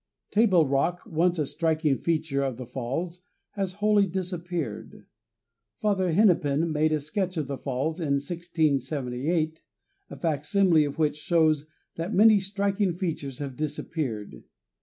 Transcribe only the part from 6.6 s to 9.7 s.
made a sketch of the falls in 1678,